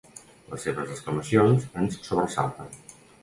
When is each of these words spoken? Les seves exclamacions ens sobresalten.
Les 0.53 0.63
seves 0.67 0.93
exclamacions 0.95 1.67
ens 1.83 1.99
sobresalten. 2.09 2.73